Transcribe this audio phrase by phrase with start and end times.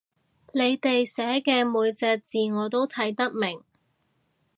[0.51, 3.63] 你哋寫嘅每隻字我都睇得明